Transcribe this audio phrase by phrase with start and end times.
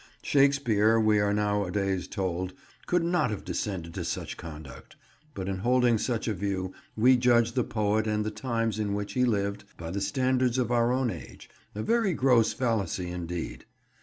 [0.23, 2.53] Shakespeare, we are nowadays told,
[2.87, 4.95] could not have descended to such conduct;
[5.35, 9.13] but in holding such a view we judge the poet and the times in which
[9.13, 13.65] he lived by the standards of our own age; a very gross fallacy indeed.